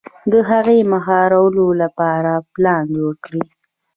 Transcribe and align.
د 0.31 0.33
هغې 0.49 0.79
د 0.83 0.87
مهارولو 0.91 1.65
لپاره 1.81 2.31
پلان 2.53 2.83
جوړ 2.97 3.13
کړي. 3.25 3.43